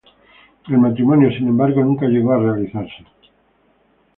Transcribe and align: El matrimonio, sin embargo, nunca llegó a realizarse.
El 0.67 0.79
matrimonio, 0.79 1.29
sin 1.29 1.47
embargo, 1.49 1.83
nunca 1.83 2.07
llegó 2.07 2.31
a 2.31 2.39
realizarse. 2.39 3.05